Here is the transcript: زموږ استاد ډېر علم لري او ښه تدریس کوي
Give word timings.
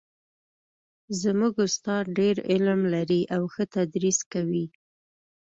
زموږ 1.21 1.53
استاد 1.65 2.03
ډېر 2.19 2.35
علم 2.51 2.81
لري 2.93 3.21
او 3.35 3.41
ښه 3.53 3.63
تدریس 3.75 4.19
کوي 4.33 4.65